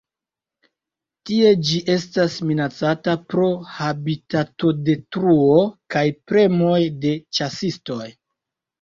Tie 1.29 1.51
ĝi 1.67 1.81
estas 1.97 2.39
minacata 2.53 3.15
pro 3.35 3.51
habitatodetruo 3.75 5.63
kaj 5.97 6.07
premoj 6.29 6.77
de 7.07 7.17
ĉasistoj. 7.43 8.05